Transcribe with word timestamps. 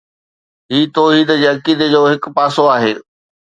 هي 0.71 0.85
توحيد 0.95 1.27
جي 1.43 1.47
عقيدي 1.53 1.85
جو 1.93 2.01
هڪ 2.11 2.23
پاسو 2.35 2.69
آهي 2.79 2.93